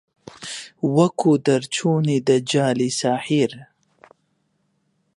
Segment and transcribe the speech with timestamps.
[0.95, 3.51] وەکوو دەرچوونی دەجاڵی ساحیر